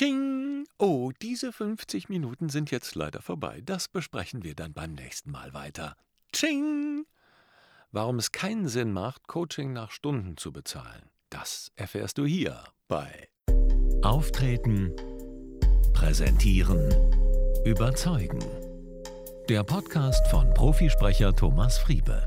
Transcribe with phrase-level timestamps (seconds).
[0.00, 0.66] Tsching!
[0.78, 3.60] Oh, diese 50 Minuten sind jetzt leider vorbei.
[3.62, 5.94] Das besprechen wir dann beim nächsten Mal weiter.
[6.32, 7.04] Tsching!
[7.92, 13.28] Warum es keinen Sinn macht, Coaching nach Stunden zu bezahlen, das erfährst du hier bei
[14.00, 14.96] Auftreten,
[15.92, 16.88] Präsentieren,
[17.66, 18.40] Überzeugen.
[19.50, 22.26] Der Podcast von Profisprecher Thomas Friebe.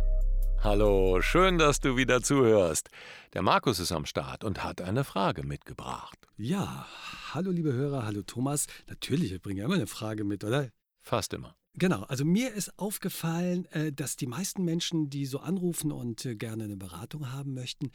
[0.64, 2.88] Hallo, schön, dass du wieder zuhörst.
[3.34, 6.18] Der Markus ist am Start und hat eine Frage mitgebracht.
[6.38, 6.88] Ja,
[7.34, 8.68] hallo liebe Hörer, hallo Thomas.
[8.88, 10.70] Natürlich, ich bringe ja immer eine Frage mit, oder?
[11.02, 11.58] Fast immer.
[11.74, 16.36] Genau, also mir ist aufgefallen, äh, dass die meisten Menschen, die so anrufen und äh,
[16.36, 17.92] gerne eine Beratung haben möchten,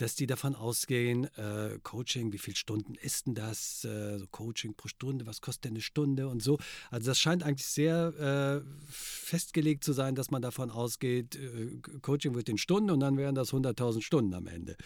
[0.00, 3.84] dass die davon ausgehen, äh, Coaching, wie viele Stunden ist denn das?
[3.84, 6.58] Äh, so Coaching pro Stunde, was kostet denn eine Stunde und so.
[6.90, 12.34] Also das scheint eigentlich sehr äh, festgelegt zu sein, dass man davon ausgeht, äh, Coaching
[12.34, 14.76] wird in Stunden und dann wären das 100.000 Stunden am Ende.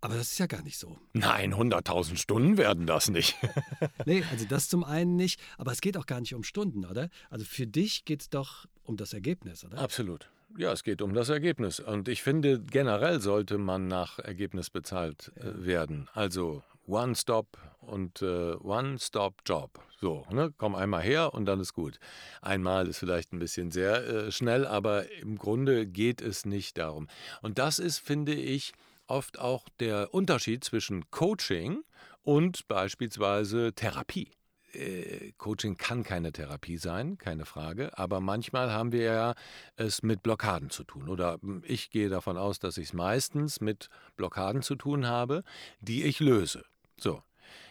[0.00, 0.98] Aber das ist ja gar nicht so.
[1.12, 3.36] Nein, 100.000 Stunden werden das nicht.
[4.06, 7.10] nee, also das zum einen nicht, aber es geht auch gar nicht um Stunden, oder?
[7.30, 9.78] Also für dich geht es doch um das Ergebnis, oder?
[9.78, 10.30] Absolut.
[10.56, 11.80] Ja, es geht um das Ergebnis.
[11.80, 16.08] Und ich finde, generell sollte man nach Ergebnis bezahlt äh, werden.
[16.14, 19.80] Also One-Stop und äh, One-Stop-Job.
[20.00, 20.52] So, ne?
[20.56, 21.98] komm einmal her und dann ist gut.
[22.40, 27.08] Einmal ist vielleicht ein bisschen sehr äh, schnell, aber im Grunde geht es nicht darum.
[27.42, 28.72] Und das ist, finde ich,
[29.06, 31.82] oft auch der Unterschied zwischen Coaching
[32.22, 34.30] und beispielsweise Therapie.
[34.74, 39.34] Äh, Coaching kann keine Therapie sein, keine Frage, aber manchmal haben wir ja
[39.76, 41.08] es mit Blockaden zu tun.
[41.08, 45.42] Oder hm, ich gehe davon aus, dass ich es meistens mit Blockaden zu tun habe,
[45.80, 46.64] die ich löse.
[46.98, 47.22] So,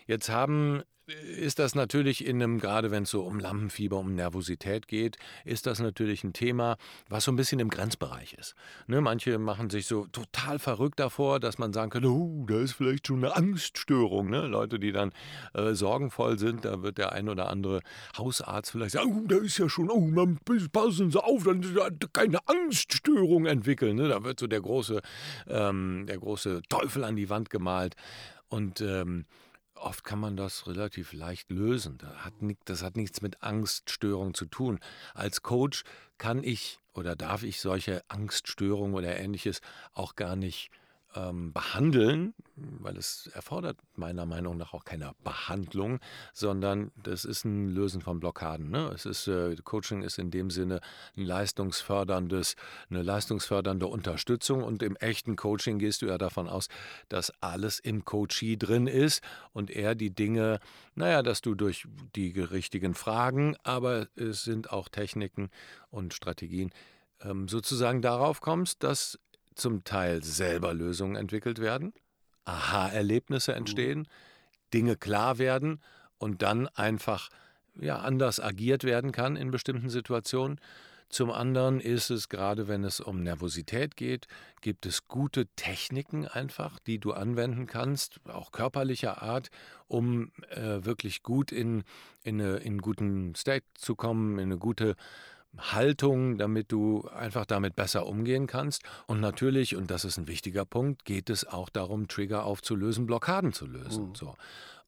[0.08, 4.88] jetzt haben ist das natürlich in einem, gerade wenn es so um Lampenfieber, um Nervosität
[4.88, 6.78] geht, ist das natürlich ein Thema,
[7.10, 8.56] was so ein bisschen im Grenzbereich ist.
[8.88, 12.74] Ne, manche machen sich so total verrückt davor, dass man sagen könnte, oh, da ist
[12.74, 14.30] vielleicht schon eine Angststörung.
[14.30, 14.48] Ne?
[14.48, 15.12] Leute, die dann
[15.54, 17.82] äh, sorgenvoll sind, da wird der ein oder andere
[18.18, 20.40] Hausarzt vielleicht sagen, oh, da ist ja schon, oh, man,
[20.72, 21.64] passen Sie auf, dann
[22.14, 23.98] keine Angststörung entwickeln.
[23.98, 24.08] Ne?
[24.08, 25.02] Da wird so der große,
[25.50, 27.96] ähm, der große Teufel an die Wand gemalt.
[28.48, 29.26] Und ähm,
[29.84, 31.98] Oft kann man das relativ leicht lösen.
[32.64, 34.80] Das hat, nichts mit Angststörung zu tun.
[35.14, 35.84] Als Coach
[36.18, 39.60] kann ich oder darf ich solche Angststörungen oder ähnliches
[39.92, 40.72] auch gar nicht
[41.16, 46.00] ähm, behandeln, weil es erfordert meiner Meinung nach auch keine Behandlung,
[46.34, 48.70] sondern das ist ein Lösen von Blockaden.
[48.70, 48.92] Ne?
[48.94, 50.82] Es ist, äh, Coaching ist in dem Sinne
[51.18, 52.56] ein leistungsförderndes,
[52.90, 56.68] eine leistungsfördernde Unterstützung und im echten Coaching gehst du ja davon aus,
[57.10, 60.60] dass alles im Coachee drin ist und er die Dinge,
[60.96, 65.50] naja, dass du durch die richtigen Fragen, aber es sind auch Techniken
[65.90, 66.72] und Strategien,
[67.22, 69.20] ähm, sozusagen darauf kommst, dass
[69.56, 71.94] zum Teil selber Lösungen entwickelt werden,
[72.46, 73.58] Aha-Erlebnisse mhm.
[73.58, 74.08] entstehen,
[74.74, 75.82] Dinge klar werden
[76.18, 77.30] und dann einfach
[77.80, 80.60] ja, anders agiert werden kann in bestimmten Situationen.
[81.10, 84.26] Zum anderen ist es, gerade wenn es um Nervosität geht,
[84.62, 89.50] gibt es gute Techniken einfach, die du anwenden kannst, auch körperlicher Art,
[89.88, 91.84] um äh, wirklich gut in,
[92.24, 94.96] in, eine, in einen guten State zu kommen, in eine gute
[95.58, 98.84] Haltung, damit du einfach damit besser umgehen kannst.
[99.06, 103.54] Und natürlich, und das ist ein wichtiger Punkt, geht es auch darum, Trigger aufzulösen, Blockaden
[103.54, 104.10] zu lösen.
[104.10, 104.16] Mhm.
[104.16, 104.36] So.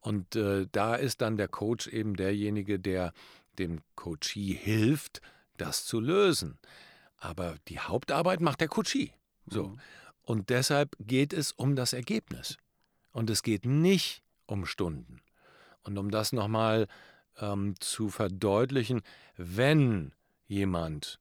[0.02, 3.14] Und äh, da ist dann der Coach eben derjenige, der
[3.58, 5.22] dem Coachee hilft,
[5.58, 6.58] das zu lösen.
[7.18, 9.12] Aber die Hauptarbeit macht der Coachee.
[9.48, 9.70] So.
[9.70, 9.80] Mhm.
[10.24, 12.58] Und deshalb geht es um das Ergebnis.
[13.12, 15.22] Und es geht nicht um Stunden.
[15.84, 16.88] Und um das nochmal
[17.40, 19.02] ähm, zu verdeutlichen,
[19.38, 20.12] wenn
[20.48, 21.20] jemand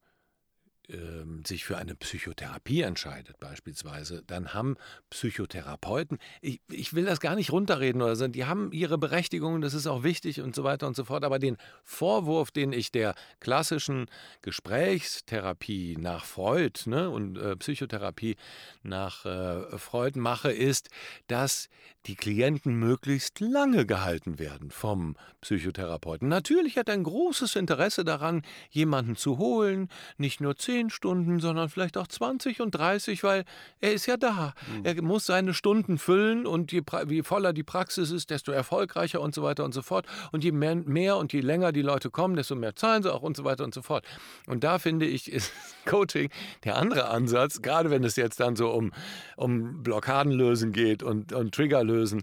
[0.88, 4.76] ähm, sich für eine Psychotherapie entscheidet beispielsweise, dann haben
[5.08, 9.72] Psychotherapeuten, ich, ich will das gar nicht runterreden oder so, die haben ihre Berechtigung, das
[9.72, 13.14] ist auch wichtig und so weiter und so fort, aber den Vorwurf, den ich der
[13.40, 14.06] klassischen
[14.42, 18.36] Gesprächstherapie nach Freud ne, und äh, Psychotherapie
[18.82, 20.90] nach äh, Freud mache, ist,
[21.28, 21.68] dass
[22.06, 26.28] die Klienten möglichst lange gehalten werden vom Psychotherapeuten.
[26.28, 31.70] Natürlich hat er ein großes Interesse daran, jemanden zu holen, nicht nur 10 Stunden, sondern
[31.70, 33.44] vielleicht auch 20 und 30, weil
[33.80, 34.54] er ist ja da.
[34.76, 34.84] Mhm.
[34.84, 39.34] Er muss seine Stunden füllen und je, je, voller die Praxis ist, desto erfolgreicher und
[39.34, 40.06] so weiter und so fort.
[40.30, 43.22] Und je mehr, mehr und je länger die Leute kommen, desto mehr zahlen sie auch
[43.22, 44.04] und so weiter und so fort.
[44.46, 45.52] Und da finde ich, ist
[45.86, 46.28] Coaching
[46.64, 48.92] der andere Ansatz, gerade wenn es jetzt dann so um,
[49.36, 52.22] um Blockaden lösen geht und, und Trigger lösen lösen.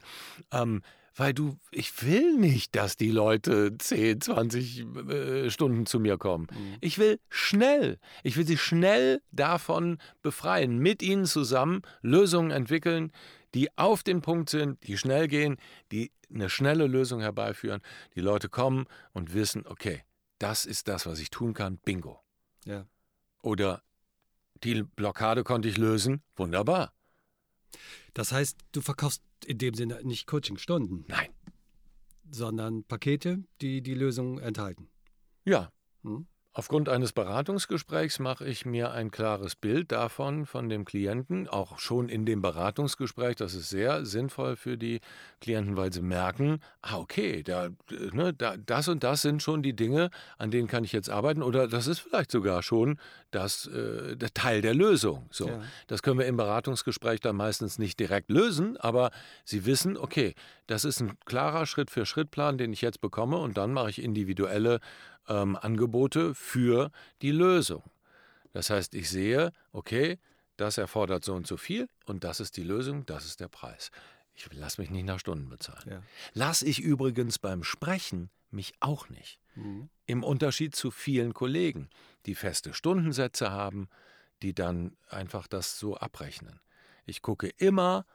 [0.52, 0.82] Ähm,
[1.16, 6.48] weil du, ich will nicht, dass die Leute 10, 20 äh, Stunden zu mir kommen.
[6.52, 6.78] Mhm.
[6.80, 13.12] Ich will schnell, ich will sie schnell davon befreien, mit ihnen zusammen Lösungen entwickeln,
[13.54, 15.58] die auf den Punkt sind, die schnell gehen,
[15.92, 17.82] die eine schnelle Lösung herbeiführen.
[18.16, 20.04] Die Leute kommen und wissen, okay,
[20.40, 22.22] das ist das, was ich tun kann, bingo.
[22.66, 22.86] Ja.
[23.42, 23.84] Oder
[24.64, 26.94] die Blockade konnte ich lösen, wunderbar.
[28.14, 31.06] Das heißt, du verkaufst in dem Sinne nicht Coachingstunden.
[31.08, 31.30] Nein.
[32.30, 34.90] Sondern Pakete, die die Lösung enthalten.
[35.46, 35.72] Ja.
[36.04, 36.28] Hm?
[36.54, 42.10] Aufgrund eines Beratungsgesprächs mache ich mir ein klares Bild davon, von dem Klienten, auch schon
[42.10, 43.38] in dem Beratungsgespräch.
[43.38, 45.00] Das ist sehr sinnvoll für die
[45.40, 47.70] Klienten, weil sie merken, ah, okay, da,
[48.12, 51.42] ne, da, das und das sind schon die Dinge, an denen kann ich jetzt arbeiten.
[51.42, 53.00] Oder das ist vielleicht sogar schon
[53.32, 55.28] das, äh, der Teil der Lösung.
[55.32, 55.62] So, ja.
[55.88, 59.12] Das können wir im Beratungsgespräch dann meistens nicht direkt lösen, aber
[59.46, 60.36] sie wissen, okay,
[60.68, 64.82] das ist ein klarer Schritt-für-Schritt-Plan, den ich jetzt bekomme und dann mache ich individuelle
[65.28, 66.92] ähm, Angebote für
[67.22, 67.84] die Lösung.
[68.54, 70.20] Das heißt, ich sehe, okay,
[70.58, 73.92] das erfordert so und so viel und das ist die Lösung, das ist der Preis.
[74.34, 75.90] Ich lasse mich nicht nach Stunden bezahlen.
[75.90, 76.04] Ja.
[76.34, 79.40] Lass ich übrigens beim Sprechen mich auch nicht.
[79.56, 79.90] Mhm.
[80.06, 81.90] Im Unterschied zu vielen Kollegen,
[82.26, 83.88] die feste Stundensätze haben,
[84.42, 86.60] die dann einfach das so abrechnen.
[87.06, 88.06] Ich gucke immer,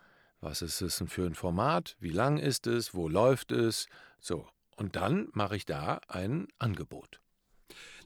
[0.40, 3.86] was ist es denn für ein Format, wie lang ist es, wo läuft es,
[4.20, 4.48] so.
[4.76, 7.20] Und dann mache ich da ein Angebot.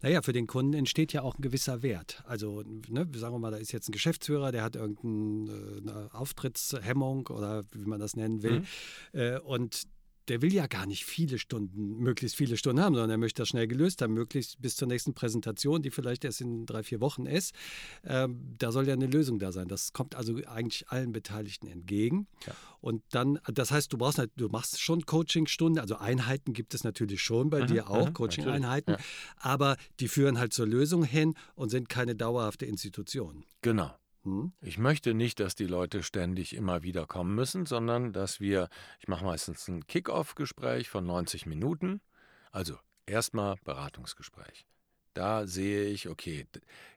[0.03, 2.23] Naja, für den Kunden entsteht ja auch ein gewisser Wert.
[2.27, 7.27] Also, ne, sagen wir mal, da ist jetzt ein Geschäftsführer, der hat irgendeine äh, Auftrittshemmung
[7.27, 8.61] oder wie man das nennen will.
[8.61, 8.67] Mhm.
[9.13, 9.87] Äh, und
[10.31, 13.49] der will ja gar nicht viele Stunden, möglichst viele Stunden haben, sondern er möchte das
[13.49, 17.27] schnell gelöst haben, möglichst bis zur nächsten Präsentation, die vielleicht erst in drei, vier Wochen
[17.27, 17.53] ist.
[18.05, 19.67] Ähm, da soll ja eine Lösung da sein.
[19.67, 22.29] Das kommt also eigentlich allen Beteiligten entgegen.
[22.47, 22.55] Ja.
[22.81, 26.85] Und dann, das heißt, du brauchst halt, du machst schon Coachingstunden, also Einheiten gibt es
[26.85, 28.99] natürlich schon bei mhm, dir auch, mhm, Coaching-Einheiten, ja.
[29.37, 33.45] aber die führen halt zur Lösung hin und sind keine dauerhafte Institution.
[33.63, 33.91] Genau.
[34.25, 34.53] Hm?
[34.61, 38.69] Ich möchte nicht, dass die Leute ständig immer wieder kommen müssen, sondern dass wir,
[38.99, 42.01] ich mache meistens ein Kick-off-Gespräch von 90 Minuten,
[42.53, 44.67] also erstmal Beratungsgespräch.
[45.15, 46.47] Da sehe ich, okay,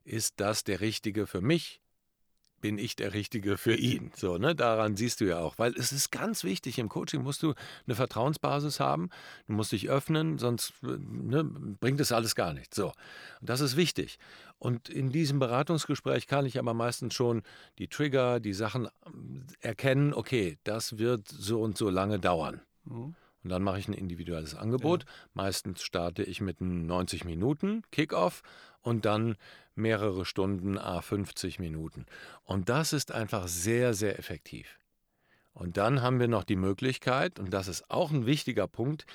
[0.04, 1.83] ist das der richtige für mich?
[2.64, 4.14] Bin ich der Richtige für ihn.
[4.16, 4.56] So, ne?
[4.56, 5.58] Daran siehst du ja auch.
[5.58, 7.56] Weil es ist ganz wichtig, im Coaching musst du
[7.86, 9.10] eine Vertrauensbasis haben,
[9.48, 12.78] du musst dich öffnen, sonst ne, bringt es alles gar nichts.
[12.78, 12.94] So.
[13.42, 14.18] Und das ist wichtig.
[14.60, 17.44] Und in diesem Beratungsgespräch kann ich aber meistens schon
[17.80, 18.88] die Trigger, die Sachen
[19.60, 22.62] erkennen, okay, das wird so und so lange dauern.
[22.86, 23.14] Mhm.
[23.44, 25.04] Und dann mache ich ein individuelles Angebot.
[25.04, 25.10] Ja.
[25.34, 28.42] Meistens starte ich mit einem 90 Minuten Kickoff
[28.82, 29.36] und dann
[29.76, 32.06] mehrere Stunden, a 50 Minuten.
[32.44, 34.80] Und das ist einfach sehr, sehr effektiv.
[35.54, 39.06] Und dann haben wir noch die Möglichkeit, und das ist auch ein wichtiger Punkt,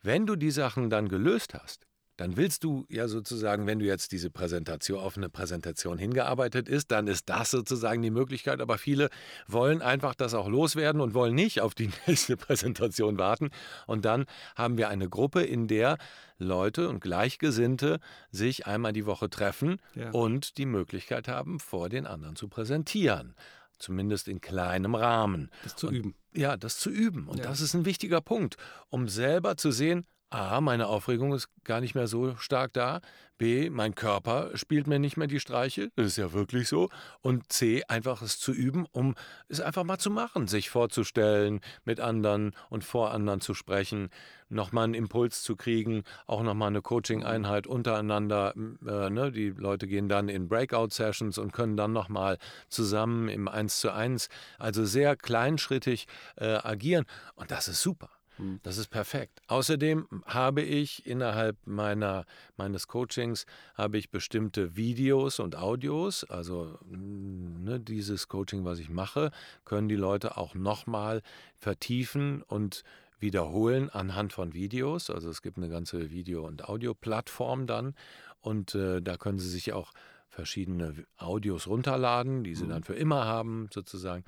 [0.00, 1.87] wenn du die Sachen dann gelöst hast,
[2.18, 6.90] dann willst du ja sozusagen, wenn du jetzt diese Präsentation auf eine Präsentation hingearbeitet ist,
[6.90, 8.60] dann ist das sozusagen die Möglichkeit.
[8.60, 9.08] Aber viele
[9.46, 13.50] wollen einfach das auch loswerden und wollen nicht auf die nächste Präsentation warten.
[13.86, 14.26] Und dann
[14.56, 15.96] haben wir eine Gruppe, in der
[16.38, 18.00] Leute und Gleichgesinnte
[18.32, 20.10] sich einmal die Woche treffen ja.
[20.10, 23.34] und die Möglichkeit haben, vor den anderen zu präsentieren
[23.78, 25.52] zumindest in kleinem Rahmen.
[25.62, 26.14] Das zu und, üben.
[26.34, 27.28] Ja, das zu üben.
[27.28, 27.44] Und ja.
[27.44, 28.56] das ist ein wichtiger Punkt,
[28.88, 33.00] um selber zu sehen, A, meine Aufregung ist gar nicht mehr so stark da.
[33.38, 35.90] B, mein Körper spielt mir nicht mehr die Streiche.
[35.96, 36.90] Das ist ja wirklich so.
[37.22, 39.14] Und C, einfach es zu üben, um
[39.48, 44.10] es einfach mal zu machen, sich vorzustellen, mit anderen und vor anderen zu sprechen,
[44.50, 48.54] nochmal einen Impuls zu kriegen, auch nochmal eine Coaching-Einheit untereinander.
[48.54, 49.32] Äh, ne?
[49.32, 52.36] Die Leute gehen dann in Breakout-Sessions und können dann nochmal
[52.68, 56.06] zusammen im Eins zu eins, also sehr kleinschrittig
[56.36, 57.06] äh, agieren.
[57.34, 58.10] Und das ist super.
[58.38, 58.60] Hm.
[58.62, 59.40] Das ist perfekt.
[59.48, 62.24] Außerdem habe ich innerhalb meiner,
[62.56, 66.24] meines Coachings habe ich bestimmte Videos und Audios.
[66.24, 69.30] Also hm, ne, dieses Coaching, was ich mache,
[69.64, 71.22] können die Leute auch nochmal
[71.56, 72.82] vertiefen und
[73.20, 75.10] wiederholen anhand von Videos.
[75.10, 77.94] Also es gibt eine ganze Video- und Audioplattform dann.
[78.40, 79.92] Und äh, da können Sie sich auch
[80.38, 82.68] verschiedene Audios runterladen, die sie mhm.
[82.68, 84.22] dann für immer haben, sozusagen.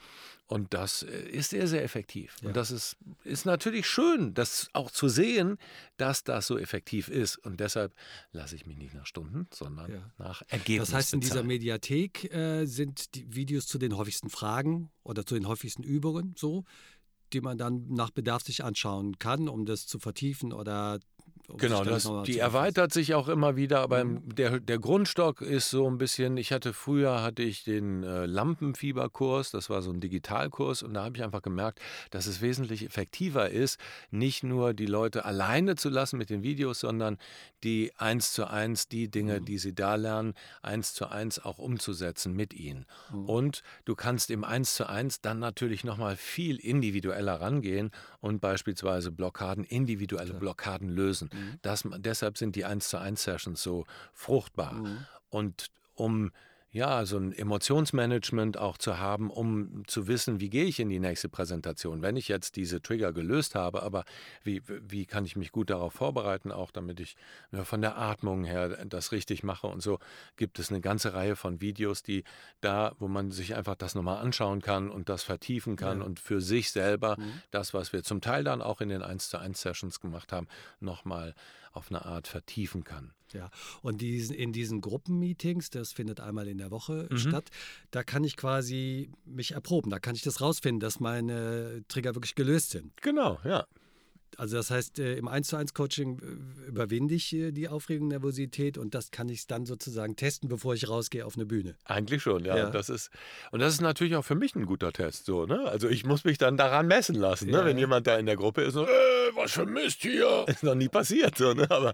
[0.48, 2.34] Und das äh, ist sehr, sehr effektiv.
[2.42, 2.48] Ja.
[2.48, 5.56] Und das ist, ist natürlich schön, das auch zu sehen,
[5.98, 7.36] dass das so effektiv ist.
[7.36, 7.94] Und deshalb
[8.32, 10.12] lasse ich mich nicht nach Stunden, sondern ja.
[10.18, 10.90] nach Ergebnissen.
[10.90, 15.34] Das heißt, in dieser Mediathek äh, sind die Videos zu den häufigsten Fragen oder zu
[15.34, 16.64] den häufigsten Übungen so,
[17.32, 20.98] die man dann nach Bedarf sich anschauen kann, um das zu vertiefen oder
[21.56, 24.34] genau, das, die erweitert sich auch immer wieder, aber mhm.
[24.34, 29.50] der, der Grundstock ist so ein bisschen, ich hatte früher hatte ich den äh, Lampenfieberkurs,
[29.50, 31.80] das war so ein Digitalkurs und da habe ich einfach gemerkt,
[32.10, 33.78] dass es wesentlich effektiver ist,
[34.10, 37.18] nicht nur die Leute alleine zu lassen mit den Videos, sondern
[37.62, 39.44] die eins zu eins die Dinge, mhm.
[39.44, 42.86] die sie da lernen, eins zu eins auch umzusetzen mit ihnen.
[43.12, 43.28] Mhm.
[43.28, 49.10] Und du kannst im eins zu eins dann natürlich nochmal viel individueller rangehen und beispielsweise
[49.10, 50.34] Blockaden, individuelle.
[50.34, 51.29] Blockaden lösen.
[51.32, 51.58] Mhm.
[51.62, 54.72] Das, deshalb sind die 1 zu 1 Sessions so fruchtbar.
[54.74, 55.06] Mhm.
[55.30, 56.32] Und um
[56.72, 61.00] ja, so ein Emotionsmanagement auch zu haben, um zu wissen, wie gehe ich in die
[61.00, 62.00] nächste Präsentation.
[62.00, 64.04] Wenn ich jetzt diese Trigger gelöst habe, aber
[64.44, 67.16] wie, wie kann ich mich gut darauf vorbereiten, auch damit ich
[67.50, 69.98] ja, von der Atmung her das richtig mache und so,
[70.36, 72.22] gibt es eine ganze Reihe von Videos, die
[72.60, 76.04] da, wo man sich einfach das nochmal anschauen kann und das vertiefen kann ja.
[76.04, 77.42] und für sich selber mhm.
[77.50, 80.46] das, was wir zum Teil dann auch in den 1 zu 1 Sessions gemacht haben,
[80.78, 81.34] nochmal
[81.72, 83.12] auf eine Art vertiefen kann.
[83.32, 83.50] Ja,
[83.82, 87.18] und diesen, in diesen Gruppenmeetings, das findet einmal in der Woche mhm.
[87.18, 87.50] statt,
[87.90, 92.34] da kann ich quasi mich erproben, da kann ich das rausfinden, dass meine Trigger wirklich
[92.34, 92.92] gelöst sind.
[93.02, 93.66] Genau, ja.
[94.36, 98.08] Also das heißt, äh, im 1 zu 1 Coaching äh, überwinde ich äh, die Aufregung,
[98.08, 101.76] Nervosität und das kann ich dann sozusagen testen, bevor ich rausgehe auf eine Bühne.
[101.84, 102.56] Eigentlich schon, ja.
[102.56, 102.70] ja.
[102.70, 103.10] Das ist,
[103.50, 105.26] und das ist natürlich auch für mich ein guter Test.
[105.26, 105.64] So, ne?
[105.66, 107.52] Also ich muss mich dann daran messen lassen, ne?
[107.52, 107.58] ja.
[107.58, 107.70] ne?
[107.70, 110.44] wenn jemand da in der Gruppe ist und äh, was für Mist hier.
[110.48, 111.36] Ist noch nie passiert.
[111.36, 111.66] So, ne?
[111.70, 111.92] Aber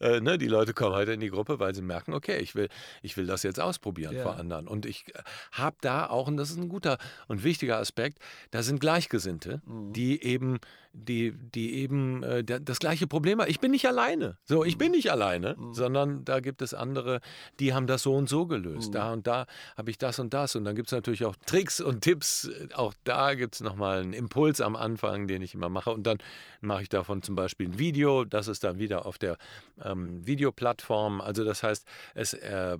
[0.00, 2.68] äh, ne, die Leute kommen heute in die Gruppe, weil sie merken, okay, ich will,
[3.02, 4.22] ich will das jetzt ausprobieren ja.
[4.22, 4.68] vor anderen.
[4.68, 5.04] Und ich
[5.52, 8.18] habe da auch, und das ist ein guter und wichtiger Aspekt,
[8.50, 9.92] da sind Gleichgesinnte, mhm.
[9.92, 10.58] die eben
[10.92, 13.50] die, die eben äh, das gleiche Problem haben.
[13.50, 14.36] Ich bin nicht alleine.
[14.44, 14.96] So, ich bin mhm.
[14.96, 15.74] nicht alleine, mhm.
[15.74, 17.20] sondern da gibt es andere,
[17.60, 18.88] die haben das so und so gelöst.
[18.88, 18.92] Mhm.
[18.92, 20.56] Da und da habe ich das und das.
[20.56, 22.50] Und dann gibt es natürlich auch Tricks und Tipps.
[22.74, 25.90] Auch da gibt es nochmal einen Impuls am Anfang, den ich immer mache.
[25.90, 26.18] Und dann
[26.60, 28.24] mache ich davon zum Beispiel ein Video.
[28.24, 29.36] Das ist dann wieder auf der
[29.82, 31.20] ähm, Videoplattform.
[31.20, 32.78] Also das heißt, es äh,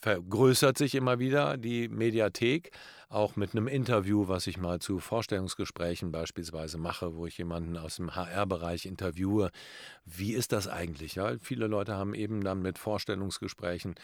[0.00, 2.72] vergrößert sich immer wieder die Mediathek
[3.10, 7.96] auch mit einem Interview, was ich mal zu Vorstellungsgesprächen beispielsweise mache, wo ich jemanden aus
[7.96, 9.50] dem HR-Bereich interviewe.
[10.06, 11.16] Wie ist das eigentlich?
[11.16, 13.96] Ja, viele Leute haben eben dann mit Vorstellungsgesprächen,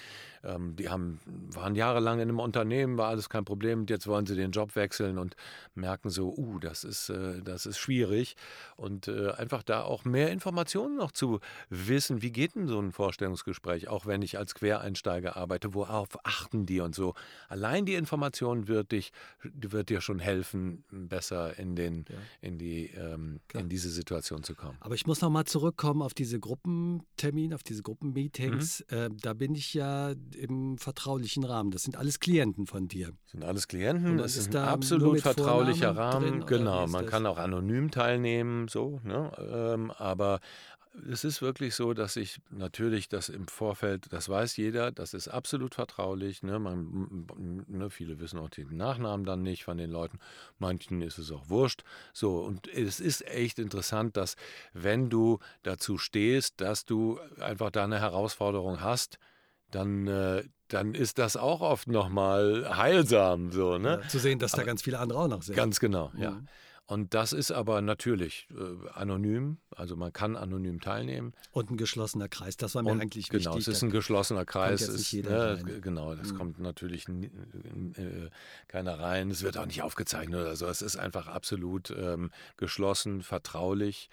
[0.43, 4.35] ähm, die haben, waren jahrelang in einem Unternehmen, war alles kein Problem, jetzt wollen sie
[4.35, 5.37] den Job wechseln und
[5.77, 8.35] merken so, uh, das ist, äh, das ist schwierig.
[8.75, 11.39] Und äh, einfach da auch mehr Informationen noch zu
[11.71, 16.67] wissen, wie geht denn so ein Vorstellungsgespräch, auch wenn ich als Quereinsteiger arbeite, worauf achten
[16.67, 17.15] die und so.
[17.49, 19.13] Allein die Information wird dich,
[19.43, 22.17] wird dir schon helfen, besser in, den, ja.
[22.41, 24.77] in, die, ähm, in diese Situation zu kommen.
[24.81, 28.85] Aber ich muss noch mal zurückkommen auf diese Gruppentermine, auf diese Gruppenmeetings.
[28.91, 28.97] Mhm.
[28.97, 31.71] Äh, da bin ich ja im vertraulichen Rahmen.
[31.71, 33.13] Das sind alles Klienten von dir.
[33.25, 34.17] Das sind alles Klienten.
[34.17, 36.41] Das ist ein absolut vertraulicher Rahmen.
[36.41, 39.01] Drin, genau, man kann auch anonym teilnehmen, so.
[39.05, 39.31] Ne?
[39.39, 40.41] Ähm, aber
[41.11, 45.29] es ist wirklich so, dass ich natürlich das im Vorfeld, das weiß jeder, das ist
[45.29, 46.43] absolut vertraulich.
[46.43, 46.59] Ne?
[46.59, 47.27] Man,
[47.69, 50.19] ne, viele wissen auch den Nachnamen dann nicht von den Leuten.
[50.59, 51.83] Manchen ist es auch wurscht.
[52.13, 54.37] So, und es ist echt interessant, dass
[54.73, 59.19] wenn du dazu stehst, dass du einfach da eine Herausforderung hast,
[59.71, 63.53] dann, äh, dann ist das auch oft nochmal heilsam.
[63.53, 64.01] So, ne?
[64.03, 65.57] Ja, zu sehen, dass Aber, da ganz viele andere auch noch sind.
[65.57, 66.49] Ganz genau, mhm.
[66.89, 71.33] Und das ist aber natürlich äh, anonym, also man kann anonym teilnehmen.
[71.51, 73.53] Und ein geschlossener Kreis, das war mir und, eigentlich genau, wichtig.
[73.53, 74.83] Genau, es ist ein geschlossener Kreis.
[74.83, 76.37] Ist, äh, genau, das mhm.
[76.37, 78.31] kommt natürlich äh,
[78.69, 79.33] keiner rein.
[79.33, 80.67] Es wird auch nicht aufgezeichnet oder so.
[80.67, 84.09] Es ist einfach absolut ähm, geschlossen, vertraulich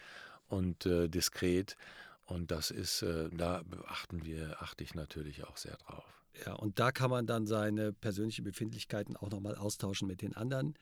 [0.48, 1.78] und äh, diskret.
[2.26, 6.06] Und das ist, äh, da achten wir, achte ich natürlich auch sehr drauf.
[6.44, 10.74] Ja, und da kann man dann seine persönlichen Befindlichkeiten auch nochmal austauschen mit den anderen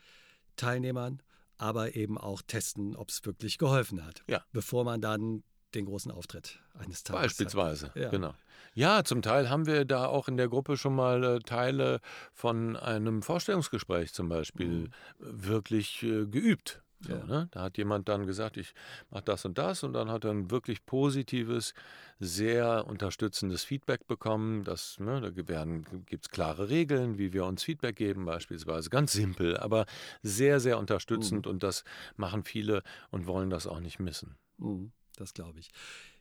[0.56, 1.22] Teilnehmern
[1.62, 4.44] aber eben auch testen, ob es wirklich geholfen hat, ja.
[4.52, 5.44] bevor man dann
[5.76, 7.96] den großen Auftritt eines Tages Beispielsweise, hat.
[7.96, 8.10] Ja.
[8.10, 8.34] genau.
[8.74, 12.00] Ja, zum Teil haben wir da auch in der Gruppe schon mal äh, Teile
[12.34, 14.92] von einem Vorstellungsgespräch zum Beispiel mhm.
[15.20, 16.82] wirklich äh, geübt.
[17.02, 17.26] So, ja.
[17.26, 17.48] ne?
[17.52, 18.74] Da hat jemand dann gesagt, ich
[19.10, 21.74] mache das und das und dann hat er ein wirklich positives,
[22.20, 24.64] sehr unterstützendes Feedback bekommen.
[24.64, 28.90] Das, ne, da gibt es klare Regeln, wie wir uns Feedback geben beispielsweise.
[28.90, 29.86] Ganz simpel, aber
[30.22, 31.54] sehr, sehr unterstützend mhm.
[31.54, 31.84] und das
[32.16, 34.36] machen viele und wollen das auch nicht missen.
[34.58, 35.72] Mhm, das glaube ich.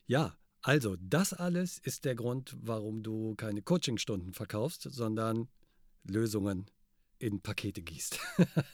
[0.06, 5.48] Ja, also das alles ist der Grund, warum du keine Coachingstunden verkaufst, sondern
[6.04, 6.66] Lösungen
[7.20, 8.18] in Pakete gießt.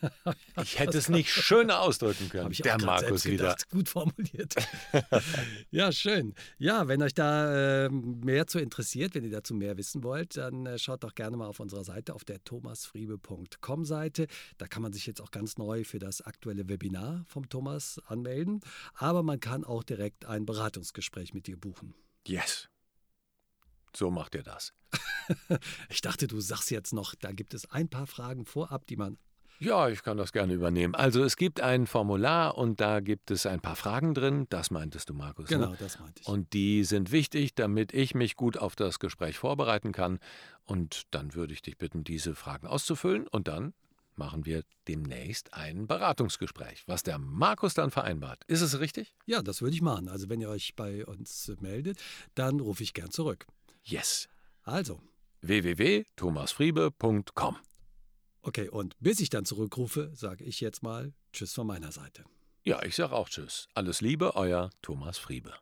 [0.63, 2.51] ich hätte es nicht schöner ausdrücken können.
[2.51, 3.57] ich Der Markus wieder.
[3.71, 4.55] Gut formuliert.
[5.71, 6.35] ja, schön.
[6.59, 10.67] Ja, wenn euch da äh, mehr zu interessiert, wenn ihr dazu mehr wissen wollt, dann
[10.67, 14.27] äh, schaut doch gerne mal auf unserer Seite, auf der thomasfriebe.com Seite.
[14.59, 18.61] Da kann man sich jetzt auch ganz neu für das aktuelle Webinar vom Thomas anmelden.
[18.95, 21.95] Aber man kann auch direkt ein Beratungsgespräch mit dir buchen.
[22.27, 22.69] Yes.
[23.97, 24.75] So macht ihr das.
[25.89, 29.17] ich dachte, du sagst jetzt noch, da gibt es ein paar Fragen vorab, die man.
[29.59, 30.95] Ja, ich kann das gerne übernehmen.
[30.95, 34.47] Also es gibt ein Formular und da gibt es ein paar Fragen drin.
[34.51, 35.49] Das meintest du, Markus.
[35.49, 35.77] Genau, ne?
[35.79, 36.29] das meinte ich.
[36.29, 40.19] Und die sind wichtig, damit ich mich gut auf das Gespräch vorbereiten kann.
[40.67, 43.73] Und dann würde ich dich bitten, diese Fragen auszufüllen und dann
[44.15, 48.45] machen wir demnächst ein Beratungsgespräch, was der Markus dann vereinbart.
[48.47, 49.15] Ist es richtig?
[49.25, 50.09] Ja, das würde ich machen.
[50.09, 51.99] Also wenn ihr euch bei uns meldet,
[52.35, 53.47] dann rufe ich gern zurück.
[53.87, 54.29] Yes.
[54.63, 55.01] Also.
[55.43, 57.57] www.thomasfriebe.com.
[58.43, 62.25] Okay, und bis ich dann zurückrufe, sage ich jetzt mal Tschüss von meiner Seite.
[62.65, 63.69] Ja, ich sage auch Tschüss.
[63.75, 65.55] Alles Liebe, euer Thomas Friebe.